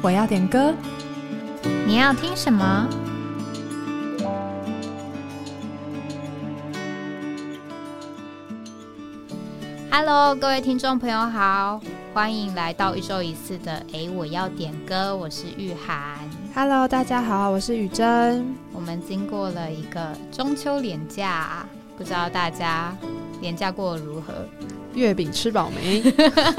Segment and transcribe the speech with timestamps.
[0.00, 0.72] 我要点歌，
[1.84, 2.88] 你要听什么
[9.90, 11.80] ？Hello，各位听众朋友好，
[12.14, 16.18] 欢迎来到一周一次的哎，我要点歌，我是玉涵。
[16.54, 18.54] Hello，大家好，我是雨珍。
[18.72, 22.96] 我们经过了一个中秋连假，不知道大家
[23.40, 24.32] 连假过得如何？
[24.98, 26.02] 月饼吃饱没？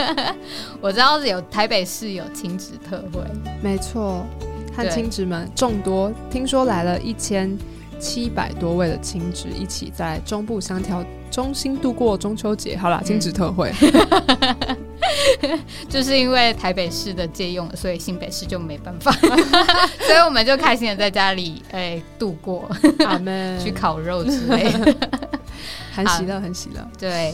[0.81, 3.21] 我知道有台北市有亲子特惠，
[3.61, 4.25] 没错，
[4.75, 7.55] 和亲子们众多，听说来了一千
[7.99, 12.77] 七百多位的亲子一起在中部香条中心度过中秋节。
[12.77, 13.71] 好了，亲子特惠，
[15.89, 19.11] 就是因为台北市的借用了，所以新北市就没办法，
[20.07, 22.69] 所以我们就开心的在家里哎度过，
[23.05, 24.95] 阿门，去烤肉之类的，
[25.93, 27.33] 很喜乐，很喜乐，对。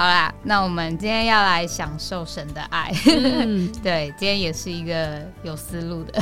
[0.00, 2.90] 好啦，那我们今天要来享受神的爱。
[3.84, 6.18] 对，今天也是一个有思路的。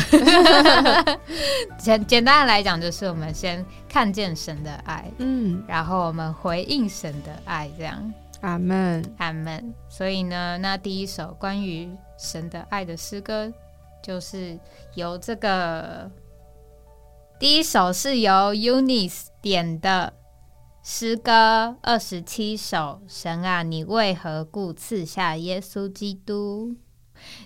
[1.78, 8.12] 简简单的来讲，就是我们先看见神的爱，嗯，然后我们回应神的爱，这样。
[8.40, 9.72] 阿门，阿门。
[9.88, 13.48] 所以呢，那第一首关于神的爱的诗歌，
[14.02, 14.58] 就是
[14.94, 16.10] 由这个
[17.38, 20.12] 第一首是由 Unis 点的。
[20.90, 26.74] 诗歌二十七首，神啊，你为何故赐下耶稣基督？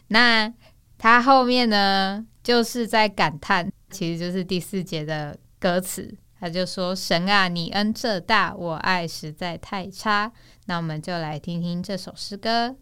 [0.06, 0.54] 那
[0.96, 10.30] 他后面呢，就是在感叹，其实就是第四节的歌词，他就说：“神啊，你恩这大，我爱实在太差。”
[10.66, 12.76] 那我们就来听听这首诗歌。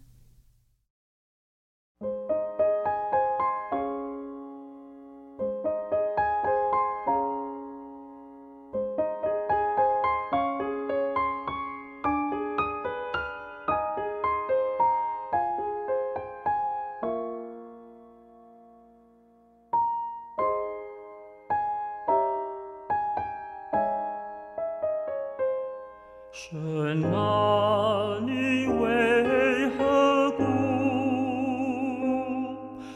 [26.49, 30.43] 神啊，你为何故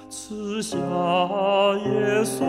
[0.09, 2.43] 赐下耶稣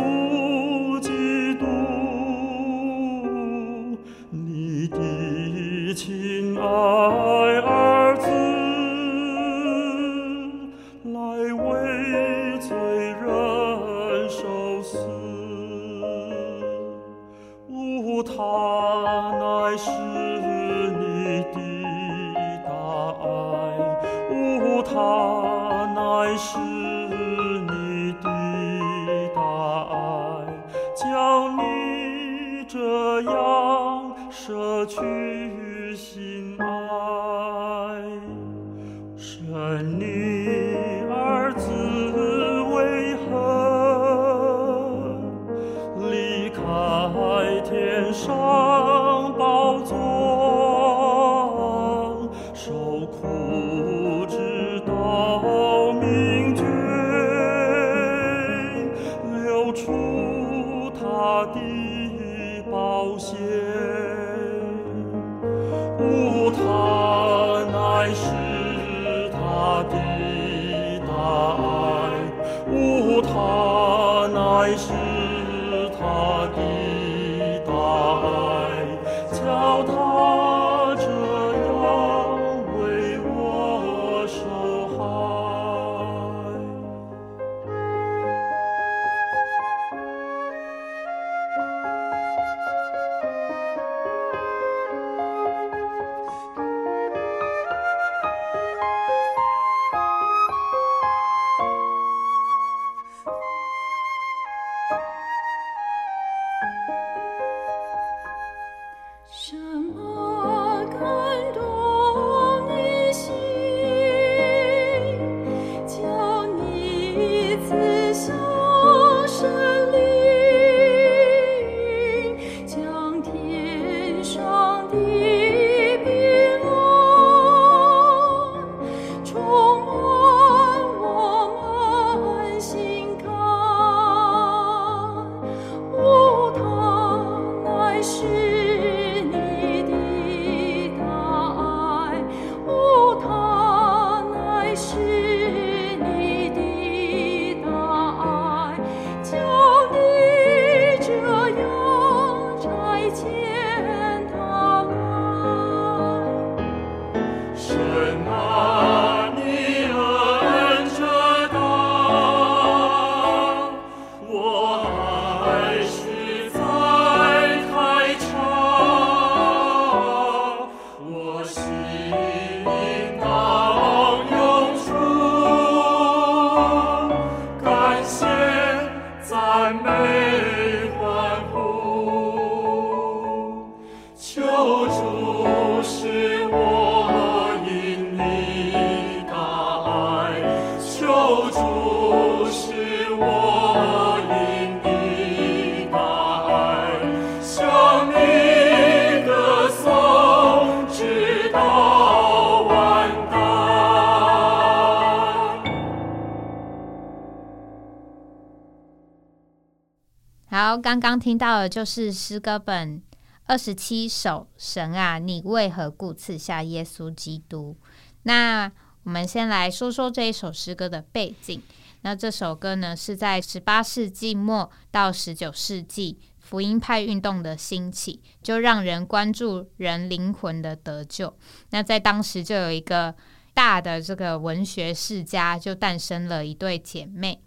[211.27, 213.03] 听到的就是诗歌本
[213.47, 214.47] 二十七首。
[214.57, 217.77] 神啊，你为何故赐下耶稣基督？
[218.23, 218.71] 那
[219.03, 221.61] 我们先来说说这一首诗歌的背景。
[222.03, 231.37] 那这首歌呢，是在十八世纪末到十九世纪福音派运动的兴起，就让人关注人灵魂的得救。
[231.71, 233.13] 那在当时就有一个
[233.53, 237.43] 大的这个文学世家，就诞生了一对姐妹。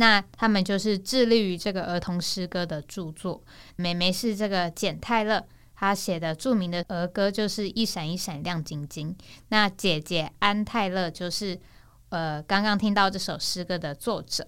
[0.00, 3.42] 那他们就是致力于这个儿童诗歌的著作。
[3.74, 9.12] 妹妹是这个简泰勒，她写的著名的儿歌就是《一闪一闪亮晶晶》。
[9.48, 11.58] 那姐姐安泰勒就是
[12.10, 14.46] 呃刚刚听到这首诗歌的作者。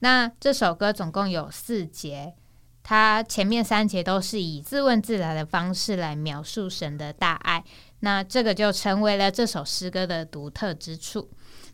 [0.00, 2.34] 那这首歌总共有四节，
[2.82, 7.64] 它前面三节都是以自问自答的方式来描述神的大爱。
[8.00, 11.30] 那这个就成为了这首诗歌的独特之处。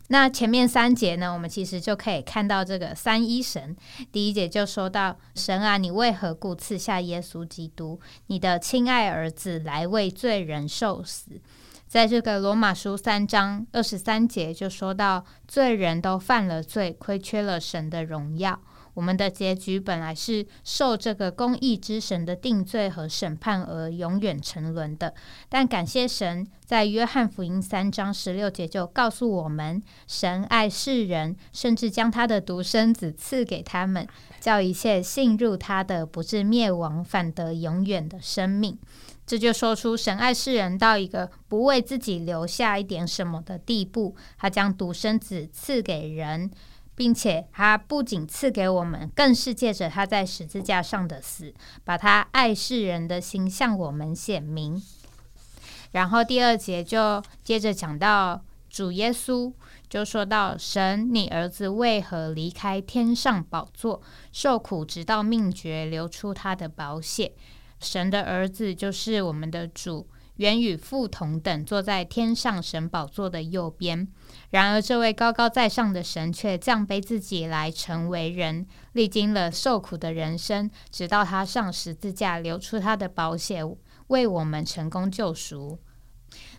[0.09, 3.75] 那前面三节呢，我们其实就可以看到这个三一神。
[4.11, 11.31] 第一节就说到：“神啊，你为何故赐下耶稣基督，你的亲爱儿子来为罪人受死？”
[11.87, 18.59] 在这个罗马书三章二十三节就说到：“罪人都犯了罪，亏缺了神的荣耀。”
[18.97, 25.13] 我们的结局本来是受这个公义之神的定罪和审判而永远沉沦的，
[25.49, 34.07] 但感谢神，在约翰福音三章十六节就告诉我们，神爱世人，甚至将他的独生子赐给他们，
[34.39, 38.75] 叫一切信入他的不至灭亡，反得永远的生命。
[39.27, 46.49] 这就说出神爱世人到一个不为自己留下一点什么的地步，他将独生子赐给人。
[46.97, 51.53] 并且他不仅赐给我们，更是借着他在十字架上的死，
[51.83, 54.81] 把他爱世人的心向我们显明。
[55.91, 59.53] 然后第二节就接着讲到主耶稣，
[59.87, 64.01] 就说到神，你儿子为何离开天上宝座，
[64.31, 67.31] 受苦直到命绝，流出他的宝血？
[67.79, 70.07] 神的儿子就是我们的主。
[70.37, 74.07] 原与父同等，坐在天上神宝座的右边。
[74.51, 83.61] 然而，这位高高在上的神却降卑自己来成为人，历经了受苦的人生，直到他上十字架，流出他的宝血，
[84.07, 85.79] 为我们成功救赎。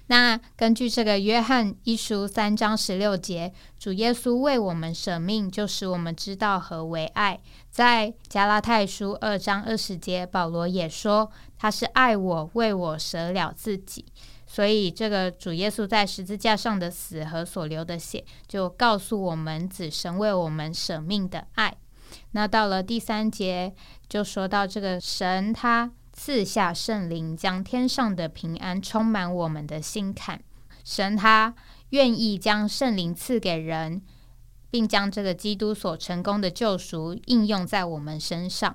[0.08, 7.40] 那根据这个约翰一书三章十六节，主耶稣为我们舍命，就使我们知道何为爱。
[7.70, 14.04] 在加拉太书二章二十节，保罗也说他是爱我，为我舍了自己。
[14.48, 21.76] 所以，这个主耶稣在十字架上的死和所流的血，就告诉我们子神为我们舍命的爱。
[22.32, 23.72] 那到了第三节，
[24.08, 25.92] 就说到这个神他。
[26.10, 30.42] 赐下圣灵，将天上的平安充满我们的心坎。
[30.82, 31.54] 神他
[31.90, 34.02] 愿意将圣灵赐给人，
[34.68, 38.74] 并将这个基督所成功的救赎应用在我们身上。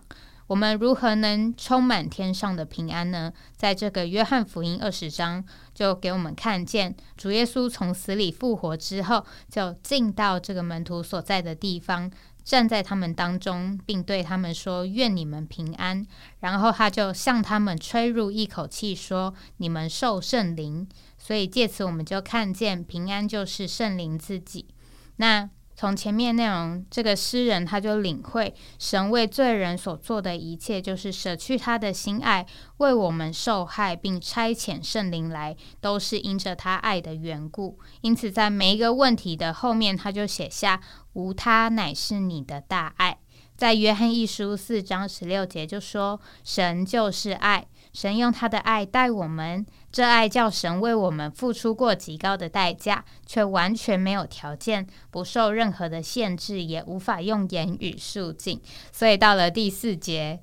[0.54, 3.34] 我们如何能充满天上的平安呢？
[3.56, 5.44] 在这个约翰福音二十章，
[5.74, 12.12] 就给我们看见主耶稣从死里复活之后，就进到这个门徒所在的地方。
[12.44, 16.06] 站在他们当中，并对他们说：“愿你们平安。”
[16.42, 24.68] 然后他就向他们吹入一口气，说：“你们受圣灵。”所以借此我们就看见平安就是圣灵自己。
[25.16, 25.50] 那。
[25.84, 32.46] 从前面内容，这个诗人他就领会神为罪人所做的一切，就是舍去他的心爱，
[32.78, 37.78] 为我们受害，并差遣圣灵来，都是因着他爱的缘故。
[38.00, 40.80] 因此，在每一个问题的后面，他就写下
[41.12, 43.18] “无他，乃是你的大爱”。
[43.58, 58.60] 在约翰一书四章十六节就说：“神就是爱。”神用他的爱待我们，这爱叫神为我们付出过极高的代价，却完全没有条件，不受任何的限制，也无法用言语述尽。
[58.92, 60.42] 所以到了第四节，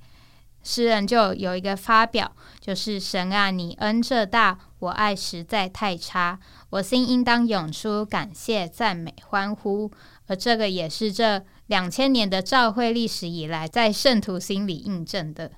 [0.62, 2.30] 诗人就有一个发表，
[2.60, 6.38] 就是神啊，你恩这大，我爱实在太差，
[6.70, 9.90] 我心应当涌出感谢、赞美、欢呼。
[10.28, 15.50] 而这个也是这两千年的教会历史以来，在圣徒心里印证的。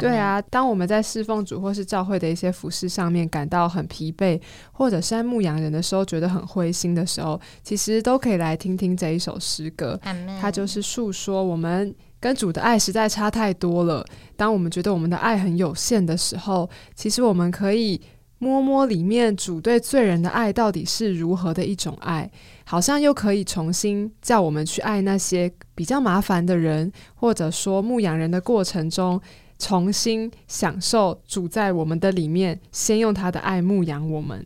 [0.00, 4.40] 对啊，当我们在侍奉主或是教会的一些服饰上面感到很疲惫，
[4.72, 10.00] 或者是在牧羊人的时候觉得很灰心的时候，其实都可以来听听这一首诗歌。
[10.40, 14.04] 它就是诉说我们跟主的爱实在差太多了。
[14.36, 18.00] 当我们觉得我们的爱很有限的时候，其实我们可以
[18.38, 22.30] 摸摸里面主对罪人的爱到底是如何的一种爱，
[22.64, 29.20] 好像又可以重新叫我们去爱那些比较麻烦的人，或者说牧羊人的过程中。
[29.62, 34.44] 重新享受主在我们的里面，先用他的爱牧养我们。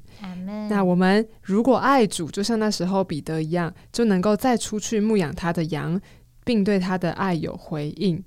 [0.68, 5.98] 那我们如果爱主，就像那时候彼得一样，就能够再出去牧养他的羊，
[6.44, 8.22] 并对他的爱有回应。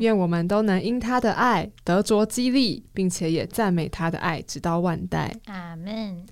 [0.00, 5.30] 愿我们都能因他的爱得着激励，并且也赞美他的爱直到万代。
[5.44, 6.24] 阿门。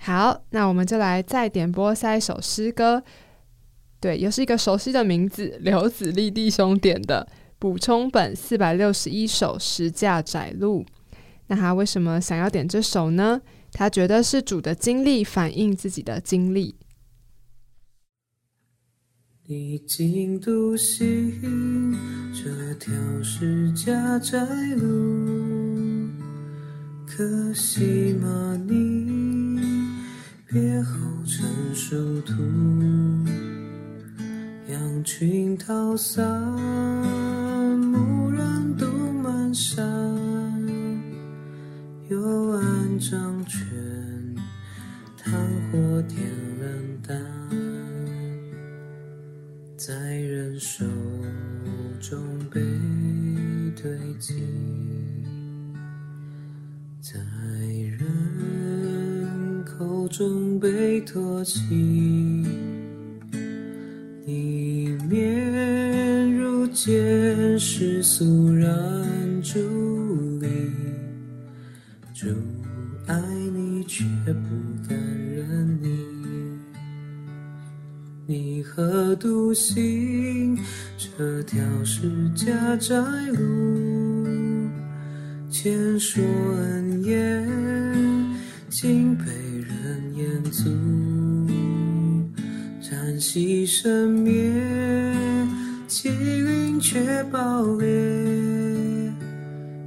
[0.00, 3.04] 好，那我们就来再点播下一首诗歌。
[4.00, 7.26] 对，又是一个熟悉的名字，刘子立弟兄点的
[7.64, 10.84] 补充本四百六十一首十架窄路。
[11.46, 13.40] 那他为什么想要点这首呢？
[13.72, 16.74] 他觉得是主的经历反映自己的经历。
[19.46, 21.96] 历经独行
[22.34, 22.92] 这条
[23.22, 24.38] 十架窄
[24.76, 26.10] 路，
[27.06, 29.56] 可惜吗你
[30.52, 30.92] 别后
[31.24, 32.34] 成殊途。
[34.66, 36.24] 羊群逃散，
[37.94, 38.86] 牧人渡
[39.22, 39.86] 满山，
[42.08, 43.60] 幽暗掌权，
[45.16, 45.32] 炭
[45.70, 46.18] 火点
[46.60, 46.68] 冷
[47.06, 47.16] 淡，
[49.76, 50.84] 在人手
[52.00, 52.20] 中
[52.50, 52.60] 被
[53.80, 54.34] 堆积，
[57.00, 57.20] 在
[58.00, 61.60] 人口中被唾弃。
[67.58, 68.70] 世俗然
[69.42, 69.58] 伫
[70.40, 70.46] 立，
[72.12, 72.26] 主
[73.06, 73.20] 爱
[73.54, 75.88] 你却不敢认你。
[78.26, 80.58] 你何独行
[80.96, 82.96] 这条是家窄
[83.32, 84.68] 路？
[85.48, 87.46] 前说恩言，
[88.68, 90.70] 竟被人言足。
[92.82, 94.50] 叹息生灭，
[95.86, 96.08] 气
[96.54, 97.86] 心却爆裂。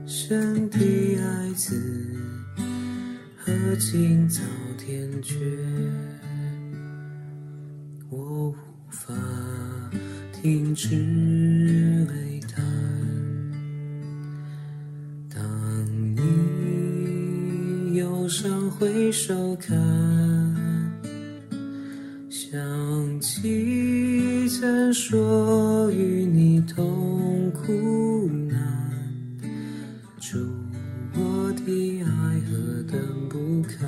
[0.06, 1.82] 身体爱子，
[3.38, 4.42] 何竟遭
[4.78, 5.36] 天绝？
[8.10, 8.56] 我无
[8.90, 9.14] 法
[10.34, 10.90] 停止
[12.14, 12.62] 泪叹。
[15.34, 15.42] 当
[16.16, 19.78] 你忧伤回首看。
[22.30, 23.77] 想起
[24.68, 28.60] 曾说与你同苦难，
[30.20, 30.38] 主
[31.14, 32.10] 我的爱
[32.42, 33.88] 何等不堪？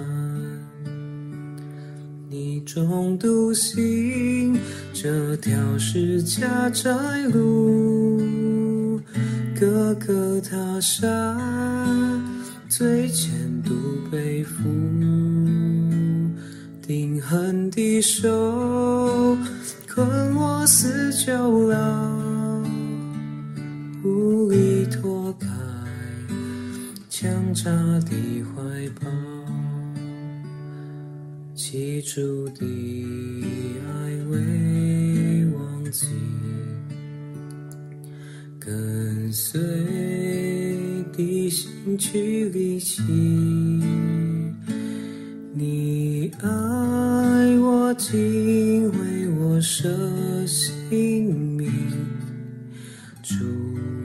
[2.30, 4.58] 你中独行
[4.94, 6.90] 这条是家窄
[7.34, 9.02] 路，
[9.60, 12.24] 个个他山，
[12.70, 13.30] 最前
[13.64, 13.74] 度
[14.10, 14.64] 背负。
[16.82, 19.38] 定痕的手
[20.00, 22.64] 困我似囚牢，
[24.02, 25.46] 无力脱开
[27.10, 27.70] 强扎
[28.10, 28.12] 的
[28.46, 28.62] 怀
[29.02, 29.12] 抱，
[31.54, 32.66] 起初的
[33.90, 33.92] 爱
[34.30, 36.08] 未忘记，
[38.58, 39.60] 跟随
[41.12, 43.04] 的心去离弃。
[45.54, 46.48] 你爱
[47.60, 48.59] 我，竟为我
[49.82, 51.72] 舍性命；
[53.24, 53.46] 主，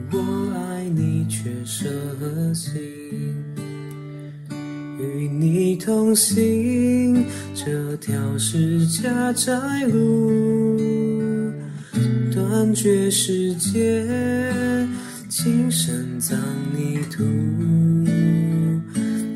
[0.09, 0.17] 我
[0.55, 1.89] 爱你，却舍
[2.53, 2.73] 心。
[4.97, 9.51] 与你同行这条是家窄
[9.91, 10.79] 路，
[12.33, 14.01] 断绝世界，
[15.27, 16.39] 今生葬
[16.73, 17.21] 泥土。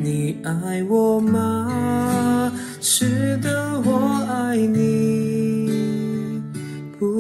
[0.02, 1.69] 你爱我吗？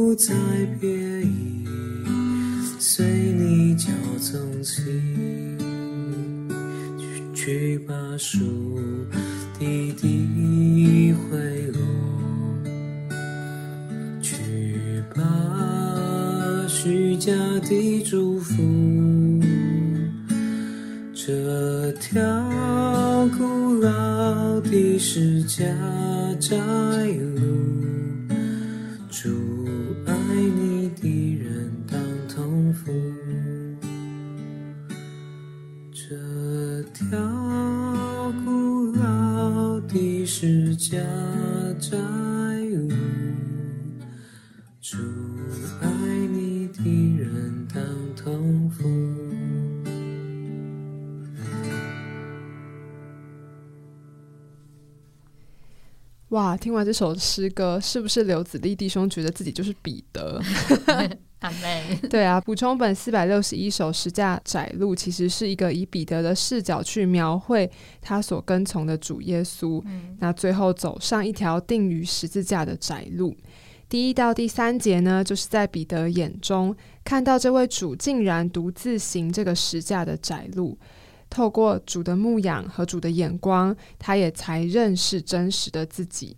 [0.09, 0.33] 不再
[0.81, 0.89] 别
[1.21, 1.67] 意，
[2.79, 4.81] 随你脚踪起，
[6.97, 8.39] 去去把树
[9.59, 11.37] 滴滴回
[11.73, 11.79] 落，
[14.19, 14.33] 去
[15.13, 15.21] 把
[16.67, 18.63] 虚假的祝福。
[21.13, 22.19] 这条
[23.37, 25.63] 古老的十架
[26.39, 26.57] 窄
[56.83, 60.41] 这首诗歌，是不是刘子立弟兄觉得自己就是彼得？
[61.39, 67.71] 阿妹，对啊，补充本四百六十一首十架窄路，其实是一个以彼得的视角去描绘
[68.01, 69.81] 他所跟从的主耶稣，
[70.19, 73.33] 那最后走上一条定于十字架的窄路。
[73.87, 80.77] 第一到第三节呢，就是在彼得眼中看到这位主竟然独自行这个十架的窄路，
[81.29, 86.35] 透过主的牧养和主的眼光，他也才认识真实的自己。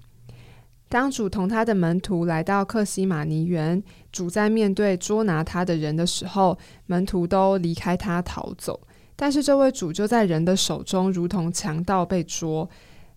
[0.91, 3.81] 当主同他的门徒来到克西马尼园，
[4.11, 6.57] 主在面对捉拿他的人的时候，
[6.87, 8.77] 门徒都离开他逃走。
[9.15, 12.69] 但是这位主就在人的手中，如同强盗被捉，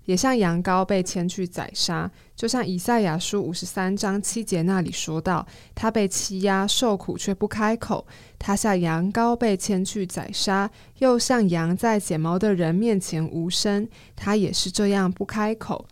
[0.04, 2.09] 也像羊羔被牵去宰杀。
[2.37, 8.07] 就像以赛亚书五十三章七节那里说到，他被欺压受苦却不开口，
[8.38, 15.85] 他像羊羔被牵去宰杀，又像羊在剪毛的人面前无声，他也是这样不开口。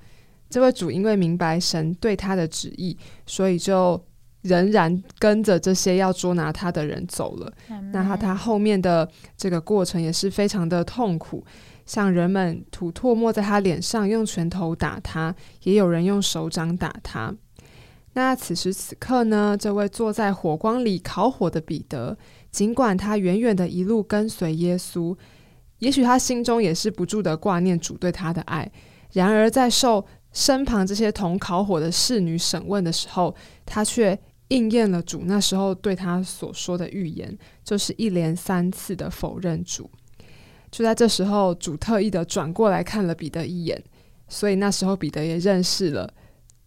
[0.52, 2.94] 这位主因为明白神对他的旨意，
[3.24, 3.98] 所以就
[4.42, 7.50] 仍然跟着这些要捉拿他的人走了。
[7.90, 11.42] 那他他后面的这个过程也是非常的痛苦，
[11.86, 17.34] 像人们吐唾沫在他脸上，用拳头打他，也有人用手掌打他。
[18.12, 22.14] 那此时此刻呢，这位坐在火光里烤火的彼得，
[22.50, 25.16] 尽管他远远的一路跟随耶稣，
[25.78, 28.70] 也许他心中也是不住的挂念主对他的爱，
[29.12, 33.34] 然而在受身旁这些同烤火的侍女审问的时候，
[33.66, 34.18] 他却
[34.48, 39.90] 应验了主那时候对他所说的预言，就是一连三次的否认主。
[40.70, 43.82] 就在这时候，主特意的转过来看了彼得一眼，
[44.26, 46.10] 所以那时候彼得也认识了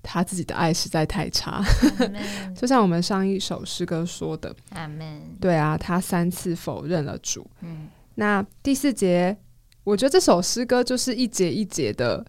[0.04, 1.63] 他自己的爱实在太差。
[2.56, 5.21] 就像我们上一首诗歌说的，阿门。
[5.41, 7.47] 对啊，他三次否认了主。
[7.62, 9.36] 嗯，那第四节，
[9.84, 12.23] 我觉得这首诗歌就是一节一节的。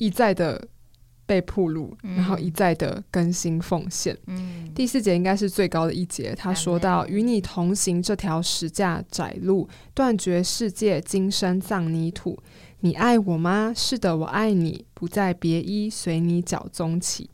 [0.00, 0.66] 一再的
[1.26, 4.16] 被铺路，然后一再的更新奉献。
[4.26, 6.34] 嗯，第四节应该是最高的一节。
[6.34, 12.36] 他说到：“与你同行这条石架窄路，断绝世界，今生葬泥土。
[12.80, 13.74] 你爱我吗？
[13.76, 17.28] 是的，我爱你，不再别依，随你脚踪起。”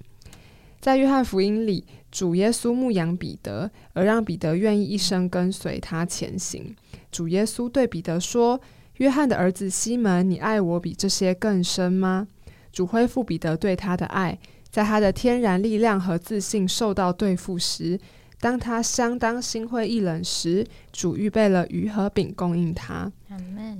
[0.83, 6.75] 在约翰福音里，主耶稣牧养彼得，而让彼得愿意一生跟随他前行。
[7.11, 8.61] 主耶稣对彼得说
[8.99, 12.29] ：“约翰的儿子西门，你爱我比这些更深吗？”
[12.77, 17.99] 主恢复彼得对他的爱，在他的天然力量和自信受到对付时，
[18.39, 20.63] 当他相当心灰意冷时，
[20.93, 23.11] 主预备了鱼和饼供应他。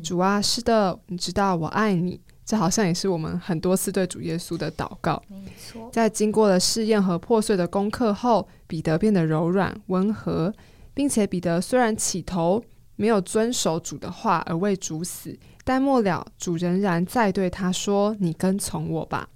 [0.03, 2.19] 主啊，是的，你知道我爱你。
[2.47, 5.23] 这好像也是我们很多次对主耶稣的祷告。
[5.29, 10.51] 没错，在经过了试验和破碎的功课后，彼得变得柔软温和，
[10.95, 15.39] 并且彼得虽然起头没有遵守主的话而为主死。
[15.69, 19.29] 但末了，主仍然再对他说：“你跟从我吧。”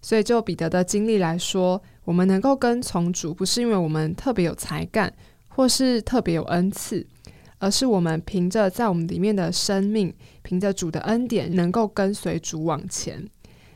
[0.00, 5.12] 所以，就彼得的经历来说，我们能够跟从主，不是因为我们特别有才干，
[5.48, 7.06] 或是特别有恩赐，
[7.58, 13.28] 而是我们凭着在我们里面的生命，凭着主的恩典，能够跟随主往前。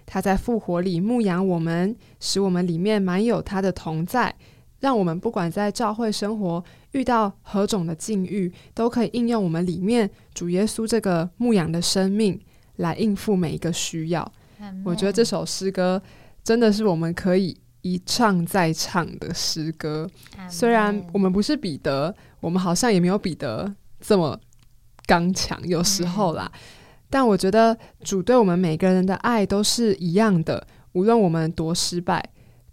[0.06, 4.34] 他在复活里牧养我们，使我们里面满有他的同在。
[4.80, 6.62] 让我们不管在教会生活
[6.92, 12.40] 遇到何种的境遇，都可以应用我们里面主耶稣这个牧养的生命
[12.76, 14.32] 来应付每一个需要。
[14.84, 16.00] 我觉得这首诗歌
[16.42, 20.08] 真的是我们可以一唱再唱的诗歌。
[20.48, 24.38] 虽然我们不是彼得，我们好像也没有彼得这么
[25.06, 26.50] 刚强，有时候啦。
[27.10, 32.22] 但我觉得主对我们每个人的爱都是一样的，无论我们多失败、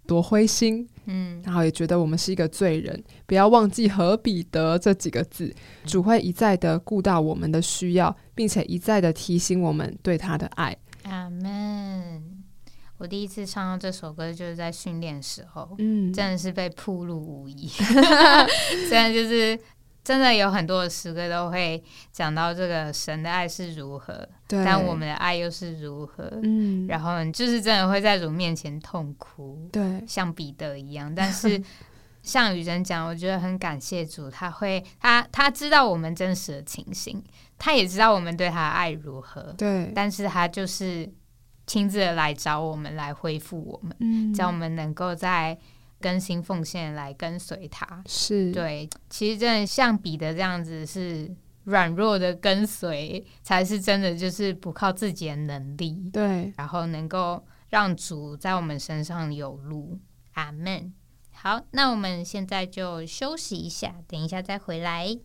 [0.06, 0.88] 多灰心。
[1.08, 10.76] 嗯，然后也觉得我们是一个罪人，不要忘记和彼得这几个字，主会一再的顾到我们的需要，并且一再的提醒我们对他的爱。
[11.04, 12.22] 阿门。
[12.98, 17.68] 我第一次唱到这首歌就是在训练时候，嗯，真的是被铺路无疑，
[18.88, 19.58] 虽然就是。
[20.06, 26.30] 真的有很多的诗歌都会讲到这个神的爱是如何，但我们的爱又是如何。
[26.44, 31.10] 嗯，然后就是真的会在主面前痛哭，对，像彼得一样。
[31.12, 31.60] 但是
[32.22, 37.20] 像雨珍讲，我觉得很感谢主，他会他他知道我们真实的情形，
[37.58, 39.90] 他也知道我们对他的爱如何，对。
[39.92, 41.12] 但是他就是
[41.66, 45.58] 亲自的来找我们，来恢复我们，嗯，叫我们能够在。
[46.00, 48.88] 更新奉献来跟随他，是对。
[49.08, 56.10] 其实真的像彼得这样子，是软弱的跟随，才是真的就是不靠自己的能力。
[56.12, 59.98] 对，然后能够让主在我们身上有路。
[60.34, 60.92] 阿门。
[61.32, 65.18] 好，那我们现在就休息一下，等一下再回来。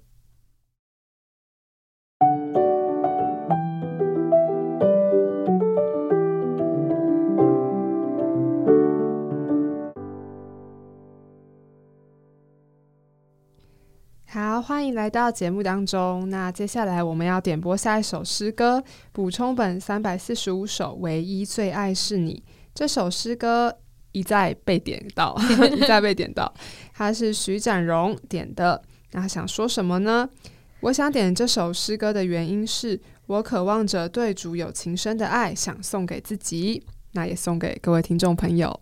[14.62, 16.30] 欢迎来到节目当中。
[16.30, 18.80] 那接下来我们要点播下一首诗歌，
[19.12, 22.44] 《补充本三百四十五首》，唯一最爱是你。
[22.76, 23.76] 这首诗歌
[24.12, 25.36] 一再被点到，
[25.76, 26.54] 一再被点到。
[26.94, 28.82] 它是徐展荣点的。
[29.14, 30.30] 那想说什么呢？
[30.82, 38.80] 我想点这首诗歌的原因是我渴望着对主有情深的爱，想送给自己，那也送给各位听众朋友。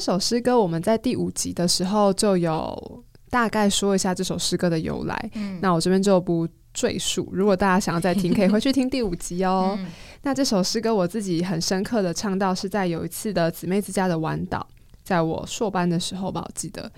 [0.00, 5.58] 这首诗歌我们在第五集的时候就有大概说一下这首诗歌的由来嗯。
[5.60, 9.78] 那我这边就不赘述如果大家想要再听 可以回去听第五集哦。
[10.22, 14.66] 那这首诗歌我自己很深刻的唱到是在有一次的姊妹之家的晚岛
[15.02, 16.90] 在我硕班的时候吧我记得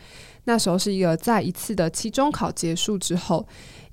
[0.44, 3.44] 那时候是一个在一次的期中考结束之后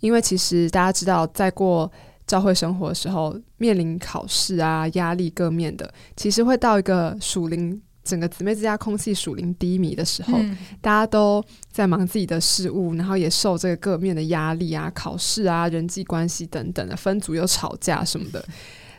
[0.02, 1.92] 因为其实大家知道在过
[2.28, 10.40] 教会生活的时候面临考试啊压力各面的其实会到一个属灵整个姊妹之家空气属灵低迷的时候，
[10.82, 18.44] 大家都在忙自己的事物，然后也受这个各面的压力啊，考试啊，人际关系等等的，分组又吵架什么的。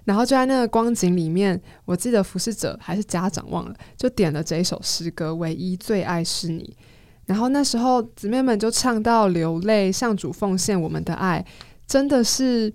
[0.05, 6.77] 然后就在那个光景里面，我记得服侍者还是家长忘了，就点了这一首诗歌《唯一最爱是你》。
[7.27, 11.45] 然后那时候姊妹们就唱到流泪，向主奉献我们的爱，
[11.87, 12.73] 真的是。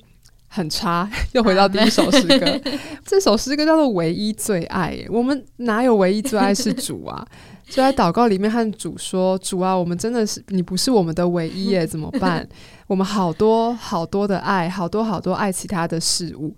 [0.55, 2.61] 很差，又回到第一首诗歌。
[3.05, 4.91] 这首诗歌叫做《唯一最爱》。
[5.11, 7.27] 我们哪有唯一最爱是主啊？
[7.67, 12.47] 就在祷告里面和主说：“主啊，我们真的是你不是我们的唯一耶，怎么办？
[12.87, 16.55] 我们好多好多的爱，好多好多爱其他的事物。”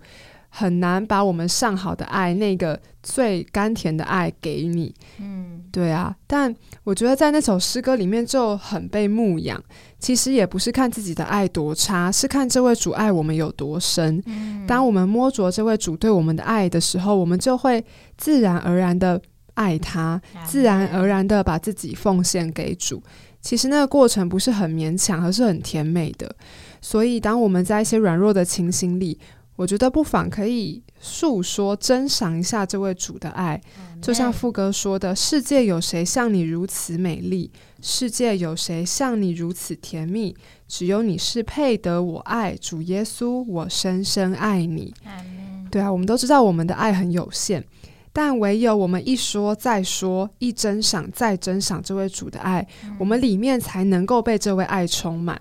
[0.48, 4.94] 很难把我们上好的爱，那个最甘甜的爱给你。
[5.20, 6.14] 嗯，对啊。
[6.26, 9.62] 但我觉得在那首诗歌里面就很被牧养。
[9.98, 14.22] 其实也不是看自己的爱多差，是看这位主爱我们有多深。
[14.66, 17.84] 当我们摸着这位主对我们的爱的时候，我们就会
[18.16, 19.20] 自然而然的
[19.54, 23.02] 爱他，自然而然的把自己奉献给主。
[23.40, 26.32] 其实那个过程不是很勉强，而是很甜美的。
[26.80, 29.18] 所以，当我们在一些软弱的情形里，
[29.58, 33.60] 我觉得不妨可以诉说、珍赏一下这位主的爱，
[34.00, 37.50] 就像副歌说的：“世界有谁像你如此美丽？
[37.82, 40.36] 世界有谁像你如此甜蜜？
[40.68, 44.94] 只有你是配得我爱，主耶稣，我深深爱你。”
[45.72, 47.64] 对啊，我们都知道我们的爱很有限，
[48.12, 52.64] 但唯有我们一说再说，一珍赏再珍赏这位主的爱，
[52.96, 55.40] 我们里面才能够被这位爱充满。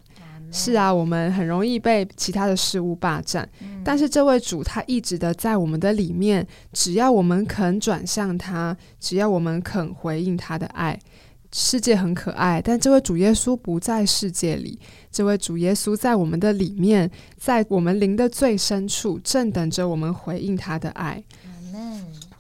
[0.52, 3.48] 是啊，我们很容易被其他的事物霸占，
[3.84, 10.98] 但是这位主他一直的在我们的里面，只要我们肯转向他，只要我们肯回应他的爱，
[11.52, 14.80] 世界很可爱，但这位主耶稣不在世界里，
[15.12, 21.22] 这位主耶稣在我们的里面，在我们灵的最深处，正等着我们回应他的爱。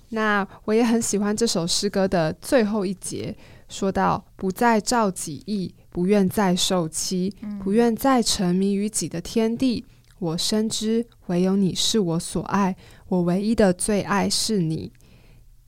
[0.09, 3.35] 那我也很喜欢这首诗歌的最后一节，
[3.67, 5.73] 说到不再照己意。
[5.89, 9.83] 不愿再受欺，不愿再沉迷于己的天地。
[10.19, 12.75] 我深知唯有你是我所爱，
[13.07, 14.91] 我唯一的最爱是你。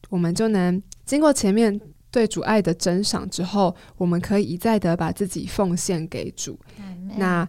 [0.09, 1.79] 我们就能经过前面
[2.09, 6.59] 对主爱的珍赏之后，我们可以一再的把自己奉献给主。
[7.17, 7.47] 那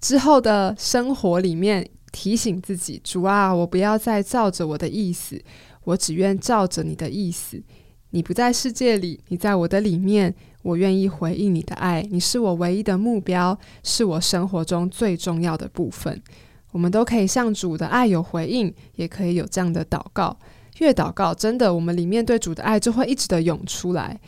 [0.00, 5.40] 之后的生活里面，提醒自己：主啊，我不要再照着我的意思，
[5.84, 7.62] 我只愿照着你的意思。
[8.10, 10.34] 你不在世界里，你在我的里面。
[10.62, 16.22] 我愿意回应你的爱，你是我唯一的目标，是我生活中最重要的部分。
[16.72, 20.36] 我们都可以向主的爱有回应，也可以有这样的祷告。
[20.78, 24.20] 越祷告，真的，我们里面对主的爱就会一直的涌出来。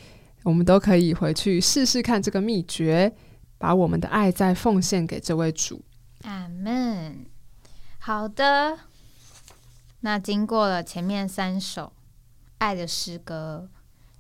[0.43, 3.13] 我们都可以回去试试看这个秘诀，
[3.59, 5.83] 把我们的爱再奉献给这位主。
[6.25, 7.25] 阿门。
[7.99, 8.79] 好的，
[10.01, 11.93] 那经过了前面三首
[12.59, 13.69] 爱的诗歌，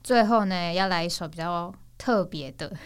[0.03, 1.75] 最后呢，要来一首比较。
[2.03, 2.77] 特别的，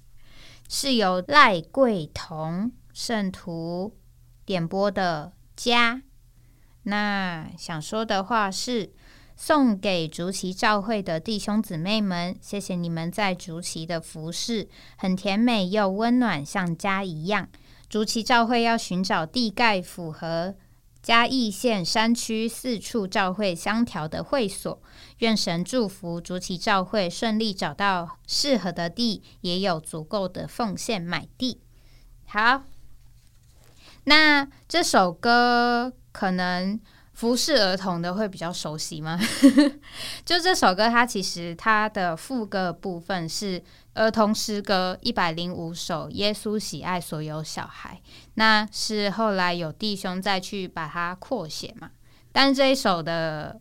[0.66, 3.94] 是由赖桂同圣徒
[4.46, 6.00] 点播的家。
[6.84, 8.94] 那想说的话是，
[9.36, 17.50] 送给竹崎教会的弟兄姊妹们，谢谢你们在竹崎的服饰很甜美又温暖，像家一样。
[17.90, 20.54] 竹崎教会要寻找地盖符合。
[21.06, 24.82] 嘉义县山区四处照会相调的会所，
[25.18, 31.60] 愿神祝福竹崎照会顺利找到适合的地，也有足够的奉献买地。
[32.26, 32.64] 好，
[34.02, 36.80] 那这首歌可能。
[37.12, 39.18] 服侍儿童的会比较熟悉吗？
[40.22, 43.64] 就这首歌，它其实它的副歌部分是
[43.96, 48.00] 儿童诗歌一百零五首，耶稣喜爱所有小孩。
[48.34, 51.90] 那是后来有弟兄再去把它扩写嘛？
[52.30, 53.58] 但这一首的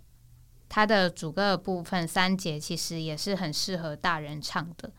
[0.68, 4.92] 它的主歌的部分三节其实也是很适合大人唱的。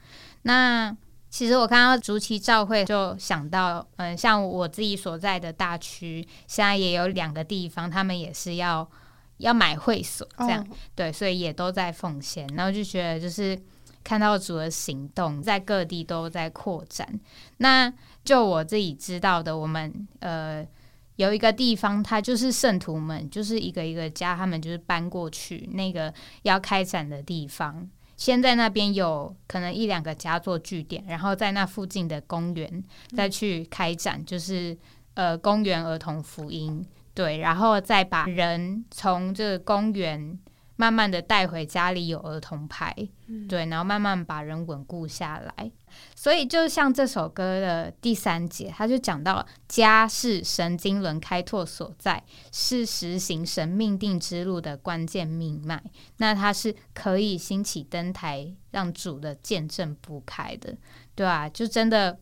[0.42, 0.96] 那
[1.29, 8.88] 其实我看到竹崎照会，就想到，嗯，像我自己所在的大区，现在也有两个地方，他们也是要
[9.38, 12.46] 要买会所，这样对，所以也都在奉献。
[12.55, 13.61] 然后就觉得，就是
[14.07, 17.19] 看到主的行动，在各地都在扩展。
[17.57, 17.92] 那
[18.25, 20.64] 就我自己知道的，我们呃
[21.16, 27.85] 有一个地方，它就是圣徒们，就是一个一个家，他们就是搬过去那个要开展的地方。
[28.16, 32.85] 先在那边有可能一两个家做据点，然后在那附近的公园
[33.16, 34.79] 再去开展，就是
[35.14, 40.38] 呃公园儿童福音，对，然后再把人从这个公园。
[40.77, 42.95] 慢慢的带回家里有儿童牌，
[43.49, 45.71] 对，然后慢慢把人稳固下来。
[46.15, 55.83] 所以就像这首歌的第三节，他就讲到家是神经轮开拓所在，是实行神命定之路的关键命脉。
[56.19, 60.77] 那它是可以兴起登台，让主的见证不开的，
[61.15, 61.49] 对啊？
[61.49, 62.19] 就真的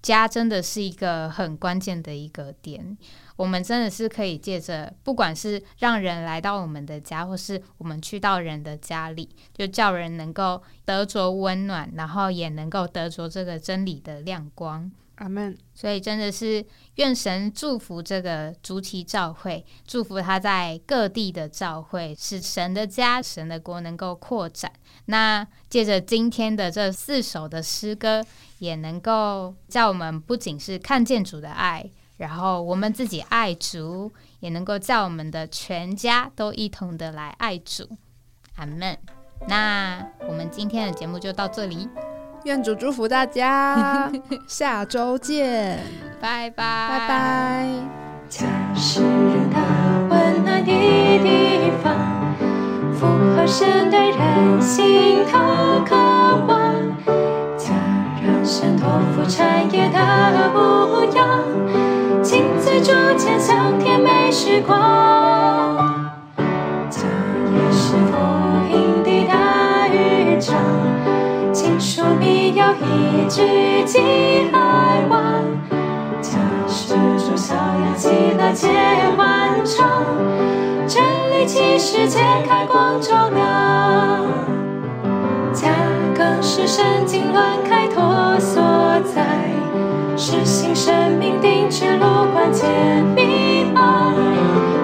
[0.00, 2.96] 家真的是一个很关键的一个点。
[3.42, 14.92] 我们真的是可以借着，不管是让人来到我们的家，或是我们去到人的家里，就叫人能够得着温暖，然后也能够得着这个真理的亮光。
[15.16, 15.58] 阿门。
[15.74, 16.64] 所以真的是
[16.96, 24.72] 愿神祝福这个主题教会，祝福他在各地的教会，使神的家、神的国能够扩展。
[25.06, 28.24] 那借着今天的这四首的诗歌，
[28.60, 31.90] 也能够叫我们不仅是看见主的爱。
[32.22, 37.82] 然后我们自己爱主，也能够叫我们的全家都一同的来爱主，
[38.54, 38.96] 阿门。
[39.48, 41.88] 那我们今天的节目就到这里，
[42.44, 44.08] 愿主祝福大家，
[44.46, 45.80] 下周见，
[46.20, 47.68] 拜拜，拜拜。
[48.28, 49.56] 家是人的
[50.08, 52.36] 温暖的地方，
[52.94, 53.04] 符
[53.34, 55.96] 合神对人心头渴
[56.46, 56.72] 望，
[57.58, 57.74] 家
[58.24, 61.91] 让神托付产业的模样。
[62.82, 64.76] 亲自住前香甜美时光，
[66.90, 66.98] 家
[67.54, 68.16] 也是福
[68.72, 70.56] 音的大渔场，
[71.52, 74.00] 亲属必要一句寄
[74.52, 75.44] 来往。
[76.20, 78.68] 家是主小羊喜乐皆
[79.16, 79.88] 欢唱，
[80.88, 82.18] 真理启示揭
[82.48, 84.26] 开光照亮。
[85.52, 85.68] 家
[86.16, 88.60] 更是神经乱开拓所
[89.14, 89.22] 在。
[90.16, 94.14] 实行生命定制路关键密码，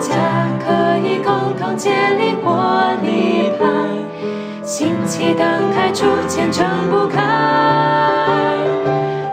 [0.00, 0.14] 家
[0.58, 3.66] 可以共同建立活力派，
[4.64, 7.22] 兴起灯台逐渐睁不开。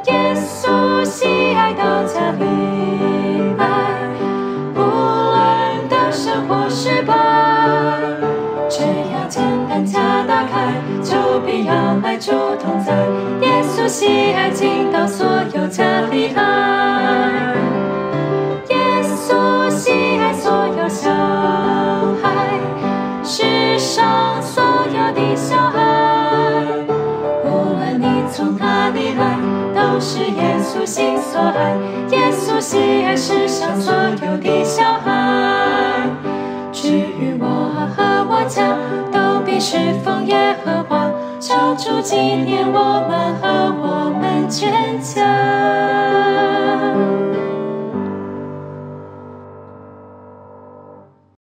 [0.08, 2.46] 耶稣喜爱到家里
[3.58, 3.66] 来，
[4.76, 7.16] 无论得胜或失败，
[8.70, 12.32] 只要简单家打开，就必要爱主
[12.62, 12.94] 同在。
[13.88, 17.54] 喜爱进到所有家里来，
[18.70, 21.12] 耶稣喜爱所有小
[22.22, 22.60] 孩，
[23.24, 25.80] 世上所有的小孩，
[27.44, 29.38] 无论你从哪里来，
[29.76, 31.78] 都是耶稣心所爱，
[32.10, 36.10] 耶稣喜爱世上所有的小孩，
[36.72, 38.76] 至于我和我家，
[39.12, 41.12] 都必须奉耶和华。
[41.48, 43.48] 唱出纪念我们和
[43.80, 45.24] 我们坚强